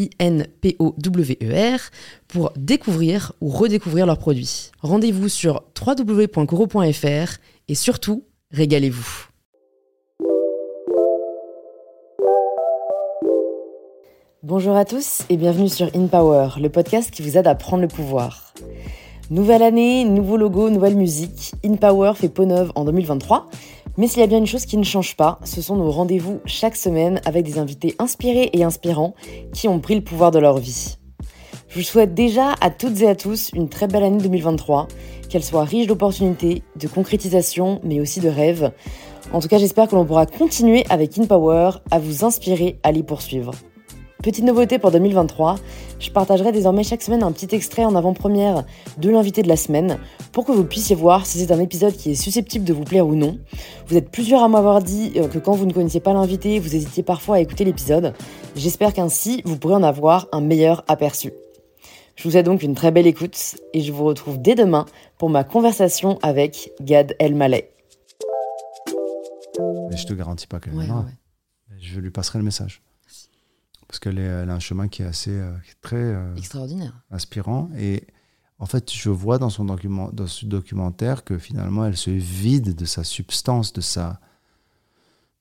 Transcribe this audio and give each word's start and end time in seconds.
I-N-P-O-W-E-R, 0.00 1.80
pour 2.26 2.52
découvrir 2.56 3.32
ou 3.40 3.48
redécouvrir 3.48 4.06
leurs 4.06 4.18
produits. 4.18 4.70
Rendez-vous 4.80 5.28
sur 5.28 5.62
www.coro.fr 5.78 7.38
et 7.68 7.74
surtout, 7.74 8.24
régalez-vous. 8.50 9.26
Bonjour 14.42 14.74
à 14.74 14.86
tous 14.86 15.22
et 15.28 15.36
bienvenue 15.36 15.68
sur 15.68 15.94
In 15.94 16.06
Power, 16.06 16.48
le 16.58 16.70
podcast 16.70 17.10
qui 17.10 17.20
vous 17.20 17.36
aide 17.36 17.46
à 17.46 17.54
prendre 17.54 17.82
le 17.82 17.88
pouvoir. 17.88 18.54
Nouvelle 19.30 19.62
année, 19.62 20.04
nouveau 20.04 20.36
logo, 20.36 20.70
nouvelle 20.70 20.96
musique. 20.96 21.52
In 21.64 21.76
Power 21.76 22.14
fait 22.16 22.28
peau 22.28 22.46
neuve 22.46 22.72
en 22.74 22.84
2023 22.84 23.48
mais 24.00 24.08
s'il 24.08 24.20
y 24.20 24.24
a 24.24 24.26
bien 24.26 24.38
une 24.38 24.46
chose 24.46 24.64
qui 24.64 24.78
ne 24.78 24.82
change 24.82 25.14
pas, 25.14 25.38
ce 25.44 25.60
sont 25.60 25.76
nos 25.76 25.90
rendez-vous 25.90 26.40
chaque 26.46 26.74
semaine 26.74 27.20
avec 27.26 27.44
des 27.44 27.58
invités 27.58 27.96
inspirés 27.98 28.48
et 28.54 28.64
inspirants 28.64 29.12
qui 29.52 29.68
ont 29.68 29.78
pris 29.78 29.94
le 29.94 30.00
pouvoir 30.00 30.30
de 30.30 30.38
leur 30.38 30.56
vie. 30.56 30.96
Je 31.68 31.78
vous 31.78 31.84
souhaite 31.84 32.14
déjà 32.14 32.54
à 32.62 32.70
toutes 32.70 33.02
et 33.02 33.08
à 33.08 33.14
tous 33.14 33.50
une 33.52 33.68
très 33.68 33.88
belle 33.88 34.04
année 34.04 34.22
2023, 34.22 34.88
qu'elle 35.28 35.44
soit 35.44 35.64
riche 35.64 35.86
d'opportunités, 35.86 36.62
de 36.76 36.88
concrétisation, 36.88 37.82
mais 37.84 38.00
aussi 38.00 38.20
de 38.20 38.30
rêves. 38.30 38.72
En 39.34 39.40
tout 39.40 39.48
cas, 39.48 39.58
j'espère 39.58 39.86
que 39.86 39.94
l'on 39.94 40.06
pourra 40.06 40.24
continuer 40.24 40.86
avec 40.88 41.18
InPower 41.18 41.72
à 41.90 41.98
vous 41.98 42.24
inspirer 42.24 42.80
à 42.82 42.92
les 42.92 43.02
poursuivre. 43.02 43.52
Petite 44.22 44.44
nouveauté 44.44 44.78
pour 44.78 44.90
2023, 44.90 45.56
je 45.98 46.10
partagerai 46.10 46.52
désormais 46.52 46.84
chaque 46.84 47.00
semaine 47.00 47.22
un 47.22 47.32
petit 47.32 47.54
extrait 47.54 47.86
en 47.86 47.94
avant-première 47.94 48.64
de 48.98 49.08
l'invité 49.08 49.42
de 49.42 49.48
la 49.48 49.56
semaine 49.56 49.96
pour 50.32 50.44
que 50.44 50.52
vous 50.52 50.64
puissiez 50.64 50.94
voir 50.94 51.24
si 51.24 51.38
c'est 51.38 51.50
un 51.52 51.58
épisode 51.58 51.94
qui 51.94 52.10
est 52.10 52.14
susceptible 52.14 52.66
de 52.66 52.74
vous 52.74 52.84
plaire 52.84 53.06
ou 53.06 53.14
non. 53.14 53.38
Vous 53.86 53.96
êtes 53.96 54.10
plusieurs 54.10 54.42
à 54.42 54.48
m'avoir 54.48 54.82
dit 54.82 55.12
euh, 55.16 55.26
que 55.26 55.38
quand 55.38 55.54
vous 55.54 55.64
ne 55.64 55.72
connaissiez 55.72 56.00
pas 56.00 56.12
l'invité, 56.12 56.58
vous 56.58 56.76
hésitiez 56.76 57.02
parfois 57.02 57.36
à 57.36 57.40
écouter 57.40 57.64
l'épisode. 57.64 58.12
J'espère 58.56 58.92
qu'ainsi, 58.92 59.40
vous 59.46 59.56
pourrez 59.56 59.76
en 59.76 59.82
avoir 59.82 60.28
un 60.32 60.42
meilleur 60.42 60.84
aperçu. 60.86 61.32
Je 62.14 62.24
vous 62.24 62.32
souhaite 62.32 62.44
donc 62.44 62.62
une 62.62 62.74
très 62.74 62.90
belle 62.90 63.06
écoute 63.06 63.56
et 63.72 63.80
je 63.80 63.90
vous 63.90 64.04
retrouve 64.04 64.38
dès 64.38 64.54
demain 64.54 64.84
pour 65.16 65.30
ma 65.30 65.44
conversation 65.44 66.18
avec 66.20 66.72
Gad 66.82 67.16
Elmaleh. 67.20 67.70
Mais 69.90 69.96
je 69.96 70.06
te 70.06 70.12
garantis 70.12 70.46
pas 70.46 70.60
qu'elle 70.60 70.74
ouais, 70.74 70.84
Je 71.78 72.00
lui 72.00 72.10
passerai 72.10 72.38
le 72.38 72.44
message 72.44 72.82
parce 73.90 73.98
qu'elle 73.98 74.20
a 74.20 74.42
un 74.42 74.60
chemin 74.60 74.86
qui 74.86 75.02
est 75.02 75.06
assez 75.06 75.32
euh, 75.32 75.50
très 75.80 75.96
euh, 75.96 76.36
extraordinaire, 76.36 76.92
inspirant. 77.10 77.68
Et 77.76 78.04
en 78.60 78.66
fait, 78.66 78.92
je 78.92 79.10
vois 79.10 79.38
dans 79.38 79.50
son 79.50 79.64
document, 79.64 80.10
dans 80.12 80.28
ce 80.28 80.46
documentaire 80.46 81.24
que 81.24 81.38
finalement, 81.38 81.84
elle 81.84 81.96
se 81.96 82.10
vide 82.10 82.76
de 82.76 82.84
sa 82.84 83.02
substance, 83.02 83.72
de 83.72 83.80
sa, 83.80 84.20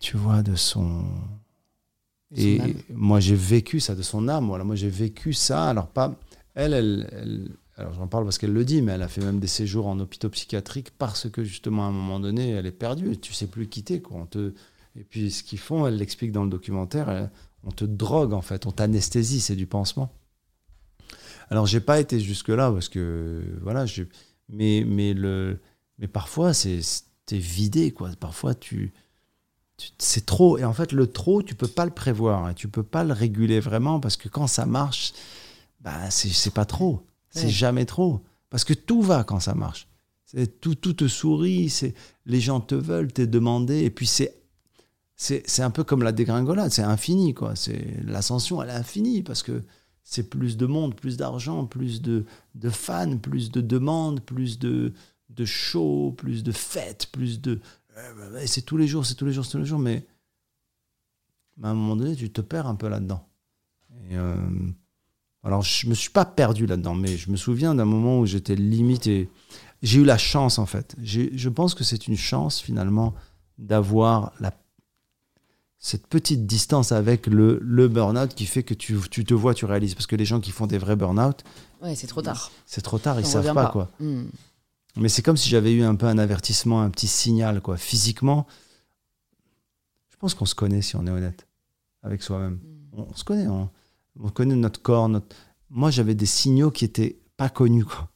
tu 0.00 0.16
vois, 0.16 0.42
de 0.42 0.56
son. 0.56 1.04
et 2.34 2.76
moi, 2.88 3.20
j'ai 3.20 3.34
vécu 3.34 3.78
ça, 3.78 3.94
de 3.94 4.00
son 4.00 4.26
âme. 4.26 4.46
Voilà, 4.46 4.64
moi, 4.64 4.74
j'ai 4.74 4.88
vécu 4.88 5.34
ça. 5.34 5.68
Alors 5.68 5.88
pas, 5.88 6.14
elle, 6.54 6.72
elle, 6.72 7.50
alors 7.76 7.92
j'en 7.92 8.06
parle 8.06 8.24
parce 8.24 8.38
qu'elle 8.38 8.54
le 8.54 8.64
dit, 8.64 8.80
mais 8.80 8.92
elle 8.92 9.02
a 9.02 9.08
fait 9.08 9.22
même 9.22 9.38
des 9.38 9.48
séjours 9.48 9.86
en 9.86 10.00
hôpitaux 10.00 10.30
psychiatriques 10.30 10.92
parce 10.96 11.28
que 11.28 11.44
justement 11.44 11.84
à 11.84 11.88
un 11.88 11.92
moment 11.92 12.20
donné, 12.20 12.52
elle 12.52 12.64
est 12.64 12.72
perdue. 12.72 13.18
Tu 13.18 13.34
sais 13.34 13.48
plus 13.48 13.66
quitter 13.66 14.00
quoi. 14.00 14.16
On 14.18 14.26
te... 14.26 14.54
Et 14.96 15.04
puis 15.04 15.30
ce 15.30 15.42
qu'ils 15.42 15.58
font, 15.58 15.86
elle 15.86 15.96
l'explique 15.96 16.32
dans 16.32 16.44
le 16.44 16.50
documentaire 16.50 17.30
on 17.64 17.70
te 17.70 17.84
drogue 17.84 18.32
en 18.32 18.40
fait, 18.40 18.66
on 18.66 18.72
t'anesthésie, 18.72 19.40
c'est 19.40 19.56
du 19.56 19.66
pansement. 19.66 20.12
Alors 21.50 21.66
j'ai 21.66 21.80
pas 21.80 22.00
été 22.00 22.20
jusque 22.20 22.48
là 22.48 22.70
parce 22.70 22.88
que 22.88 23.42
voilà, 23.60 23.84
mais 24.48 24.84
mais 24.86 25.14
le 25.14 25.60
mais 25.98 26.08
parfois 26.08 26.54
c'est 26.54 26.80
t'es 27.26 27.38
vidé 27.38 27.90
quoi. 27.90 28.10
Parfois 28.18 28.54
tu, 28.54 28.92
c'est 29.98 30.26
trop 30.26 30.58
et 30.58 30.64
en 30.64 30.72
fait 30.72 30.92
le 30.92 31.06
trop 31.06 31.42
tu 31.42 31.54
peux 31.54 31.68
pas 31.68 31.84
le 31.84 31.90
prévoir, 31.90 32.46
et 32.46 32.50
hein. 32.50 32.54
tu 32.54 32.68
peux 32.68 32.82
pas 32.82 33.04
le 33.04 33.12
réguler 33.12 33.60
vraiment 33.60 34.00
parce 34.00 34.16
que 34.16 34.28
quand 34.28 34.46
ça 34.46 34.64
marche, 34.64 35.12
bah 35.80 36.10
c'est 36.10 36.54
pas 36.54 36.64
trop, 36.64 37.04
c'est 37.30 37.48
jamais 37.48 37.84
trop 37.84 38.22
parce 38.48 38.64
que 38.64 38.74
tout 38.74 39.02
va 39.02 39.24
quand 39.24 39.40
ça 39.40 39.54
marche. 39.54 39.86
Tout, 40.60 40.76
tout 40.76 40.92
te 40.92 41.08
sourit, 41.08 41.70
c'est 41.70 41.94
les 42.24 42.40
gens 42.40 42.60
te 42.60 42.76
veulent, 42.76 43.12
t'es 43.12 43.26
demandé, 43.26 43.82
et 43.82 43.90
puis 43.90 44.06
c'est 44.06 44.39
c'est 45.22 45.60
un 45.60 45.70
peu 45.70 45.84
comme 45.84 46.02
la 46.02 46.12
dégringolade, 46.12 46.72
c'est 46.72 46.82
infini, 46.82 47.34
quoi. 47.34 47.54
C'est 47.54 48.02
l'ascension, 48.04 48.62
elle 48.62 48.70
est 48.70 48.74
infinie 48.74 49.22
parce 49.22 49.42
que 49.42 49.62
c'est 50.02 50.30
plus 50.30 50.56
de 50.56 50.64
monde, 50.64 50.94
plus 50.94 51.18
d'argent, 51.18 51.66
plus 51.66 52.00
de, 52.00 52.24
de, 52.54 52.70
fans, 52.70 53.18
plus 53.18 53.50
de 53.50 53.60
demandes, 53.60 54.22
plus 54.22 54.58
de, 54.58 54.94
de 55.28 55.44
shows, 55.44 56.14
plus 56.16 56.42
de 56.42 56.52
fêtes, 56.52 57.08
plus 57.12 57.42
de. 57.42 57.60
C'est 58.46 58.62
tous 58.62 58.78
les 58.78 58.88
jours, 58.88 59.04
c'est 59.04 59.14
tous 59.14 59.26
les 59.26 59.32
jours, 59.34 59.44
c'est 59.44 59.50
tous 59.50 59.58
les 59.58 59.66
jours, 59.66 59.78
mais, 59.78 60.06
à 61.62 61.68
un 61.68 61.74
moment 61.74 61.96
donné, 61.96 62.16
tu 62.16 62.32
te 62.32 62.40
perds 62.40 62.66
un 62.66 62.74
peu 62.74 62.88
là-dedans. 62.88 63.28
Euh, 64.12 64.34
alors, 65.42 65.60
je 65.60 65.86
me 65.86 65.94
suis 65.94 66.10
pas 66.10 66.24
perdu 66.24 66.64
là-dedans, 66.64 66.94
mais 66.94 67.18
je 67.18 67.30
me 67.30 67.36
souviens 67.36 67.74
d'un 67.74 67.84
moment 67.84 68.20
où 68.20 68.26
j'étais 68.26 68.56
limité. 68.56 69.28
J'ai 69.82 70.00
eu 70.00 70.04
la 70.04 70.16
chance, 70.16 70.58
en 70.58 70.66
fait. 70.66 70.96
Je 71.02 71.48
pense 71.50 71.74
que 71.74 71.84
c'est 71.84 72.08
une 72.08 72.16
chance, 72.16 72.58
finalement, 72.58 73.14
d'avoir 73.58 74.32
la 74.40 74.50
cette 75.82 76.06
petite 76.06 76.46
distance 76.46 76.92
avec 76.92 77.26
le, 77.26 77.58
le 77.62 77.88
burn-out 77.88 78.34
qui 78.34 78.44
fait 78.44 78.62
que 78.62 78.74
tu, 78.74 78.98
tu, 79.10 79.24
te 79.24 79.32
vois, 79.32 79.54
tu 79.54 79.64
réalises. 79.64 79.94
Parce 79.94 80.06
que 80.06 80.14
les 80.14 80.26
gens 80.26 80.38
qui 80.38 80.50
font 80.50 80.66
des 80.66 80.76
vrais 80.76 80.94
burn-out. 80.94 81.42
Ouais, 81.82 81.94
c'est 81.94 82.06
trop 82.06 82.20
tard. 82.20 82.52
C'est 82.66 82.82
trop 82.82 82.98
tard, 82.98 83.18
ils 83.18 83.26
savent 83.26 83.54
pas, 83.54 83.70
quoi. 83.70 83.90
Hmm. 83.98 84.26
Mais 84.96 85.08
c'est 85.08 85.22
comme 85.22 85.38
si 85.38 85.48
j'avais 85.48 85.72
eu 85.72 85.82
un 85.82 85.94
peu 85.94 86.06
un 86.06 86.18
avertissement, 86.18 86.82
un 86.82 86.90
petit 86.90 87.06
signal, 87.06 87.62
quoi. 87.62 87.78
Physiquement, 87.78 88.46
je 90.10 90.16
pense 90.18 90.34
qu'on 90.34 90.44
se 90.44 90.54
connaît 90.54 90.82
si 90.82 90.96
on 90.96 91.06
est 91.06 91.10
honnête 91.10 91.46
avec 92.02 92.22
soi-même. 92.22 92.60
Hmm. 92.92 93.00
On, 93.08 93.14
se 93.14 93.24
connaît, 93.24 93.46
on, 93.48 93.70
connaît 94.28 94.56
notre 94.56 94.82
corps. 94.82 95.08
Notre... 95.08 95.34
Moi, 95.70 95.90
j'avais 95.90 96.14
des 96.14 96.26
signaux 96.26 96.70
qui 96.70 96.84
étaient 96.84 97.18
pas 97.38 97.48
connus, 97.48 97.86
quoi. 97.86 98.10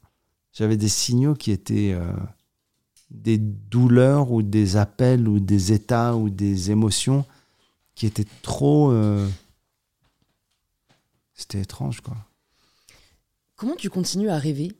J'avais 0.53 0.77
des 0.77 0.89
signaux 0.89 1.35
qui 1.35 1.51
étaient. 1.51 1.93
Euh, 1.95 2.13
des 3.11 3.39
douleurs 3.39 4.33
ou 4.33 4.43
des 4.43 4.77
appels 4.77 5.29
ou 5.29 5.39
des 5.39 5.73
états 5.73 6.17
ou 6.17 6.31
des 6.31 6.73
émotions 6.73 7.25
qui 7.95 8.07
était 8.07 8.27
trop. 8.43 8.91
Euh, 8.91 9.29
c'était 11.33 11.61
étrange, 11.61 12.01
quoi. 12.01 12.17
Comment 13.57 13.77
tu 13.77 13.91
continues 13.91 14.31
à 14.31 14.39
rêver? 14.39 14.73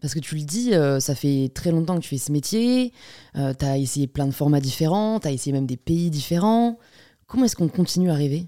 Parce 0.00 0.14
que 0.14 0.18
tu 0.18 0.36
le 0.36 0.42
dis, 0.42 0.74
euh, 0.74 1.00
ça 1.00 1.14
fait 1.14 1.50
très 1.54 1.70
longtemps 1.70 1.96
que 1.96 2.02
tu 2.02 2.08
fais 2.08 2.18
ce 2.18 2.30
métier, 2.30 2.92
euh, 3.36 3.54
tu 3.54 3.64
as 3.64 3.78
essayé 3.78 4.06
plein 4.06 4.26
de 4.26 4.32
formats 4.32 4.60
différents, 4.60 5.18
tu 5.20 5.28
as 5.28 5.32
essayé 5.32 5.52
même 5.52 5.66
des 5.66 5.76
pays 5.76 6.10
différents. 6.10 6.78
Comment 7.26 7.44
est-ce 7.44 7.56
qu'on 7.56 7.68
continue 7.68 8.10
à 8.10 8.14
rêver? 8.14 8.46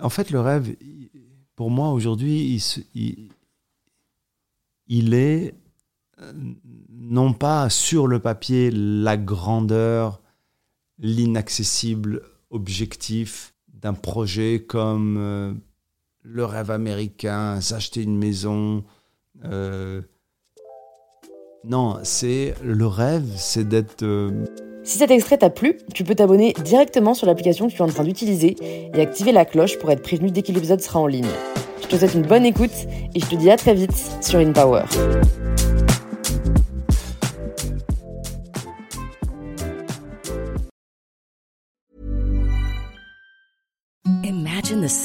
En 0.00 0.08
fait, 0.08 0.30
le 0.30 0.40
rêve, 0.40 0.74
pour 1.54 1.70
moi, 1.70 1.90
aujourd'hui, 1.92 2.60
il, 2.94 3.30
il, 4.88 5.14
est 5.14 5.54
non 6.90 7.32
pas 7.32 7.70
sur 7.70 8.06
le 8.06 8.18
papier 8.18 8.70
la 8.72 9.16
grandeur, 9.16 10.21
l'inaccessible 11.02 12.22
objectif 12.50 13.52
d'un 13.68 13.92
projet 13.92 14.64
comme 14.66 15.16
euh, 15.18 15.52
le 16.22 16.44
rêve 16.46 16.70
américain, 16.70 17.60
s'acheter 17.60 18.02
une 18.02 18.16
maison. 18.16 18.84
Euh, 19.44 20.00
non, 21.64 21.98
c'est 22.04 22.54
le 22.62 22.86
rêve, 22.86 23.28
c'est 23.36 23.68
d'être... 23.68 24.02
Euh, 24.02 24.46
si 24.84 24.98
cet 24.98 25.10
extrait 25.10 25.38
t'a 25.38 25.50
plu, 25.50 25.76
tu 25.94 26.02
peux 26.02 26.14
t'abonner 26.14 26.54
directement 26.64 27.12
sur 27.12 27.26
l'application 27.26 27.68
que 27.68 27.72
tu 27.72 27.78
es 27.78 27.82
en 27.82 27.88
train 27.88 28.04
d'utiliser 28.04 28.56
et 28.94 29.00
activer 29.00 29.32
la 29.32 29.44
cloche 29.44 29.78
pour 29.78 29.90
être 29.90 30.02
prévenu 30.02 30.30
dès 30.30 30.42
que 30.42 30.50
l'épisode 30.50 30.80
sera 30.80 30.98
en 30.98 31.06
ligne 31.06 31.28
te 31.92 31.98
souhaite 31.98 32.14
une 32.14 32.22
bonne 32.22 32.46
écoute 32.46 32.86
et 33.14 33.20
je 33.20 33.26
te 33.26 33.34
dis 33.34 33.50
à 33.50 33.56
très 33.56 33.74
vite 33.74 33.92
sur 34.22 34.38
InPower. 34.38 34.84
Service 44.92 45.01